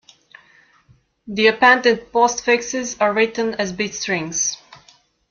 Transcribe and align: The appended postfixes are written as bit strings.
The 1.27 1.45
appended 1.45 2.11
postfixes 2.11 2.99
are 2.99 3.13
written 3.13 3.53
as 3.59 3.71
bit 3.71 3.93
strings. 3.93 4.57